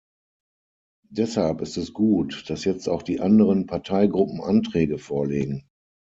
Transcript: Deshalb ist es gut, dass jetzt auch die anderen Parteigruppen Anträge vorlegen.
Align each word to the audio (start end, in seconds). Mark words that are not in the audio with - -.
Deshalb 1.11 1.61
ist 1.61 1.77
es 1.77 1.93
gut, 1.93 2.49
dass 2.49 2.65
jetzt 2.65 2.89
auch 2.89 3.03
die 3.03 3.19
anderen 3.19 3.67
Parteigruppen 3.67 4.41
Anträge 4.41 4.97
vorlegen. 4.97 5.67